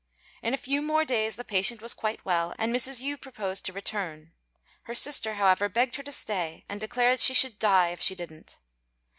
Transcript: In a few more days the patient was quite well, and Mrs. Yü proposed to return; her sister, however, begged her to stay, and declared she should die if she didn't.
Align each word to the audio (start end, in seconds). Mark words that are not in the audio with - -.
In 0.41 0.55
a 0.55 0.57
few 0.57 0.81
more 0.81 1.05
days 1.05 1.35
the 1.35 1.43
patient 1.43 1.79
was 1.79 1.93
quite 1.93 2.25
well, 2.25 2.55
and 2.57 2.73
Mrs. 2.75 3.03
Yü 3.03 3.21
proposed 3.21 3.65
to 3.65 3.71
return; 3.71 4.31
her 4.85 4.95
sister, 4.95 5.35
however, 5.35 5.69
begged 5.69 5.95
her 5.97 6.01
to 6.01 6.11
stay, 6.11 6.65
and 6.67 6.81
declared 6.81 7.19
she 7.19 7.35
should 7.35 7.59
die 7.59 7.89
if 7.89 8.01
she 8.01 8.15
didn't. 8.15 8.57